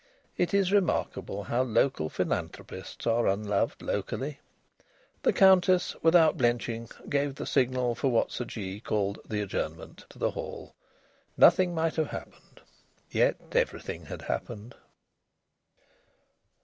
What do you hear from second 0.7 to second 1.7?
remarkable how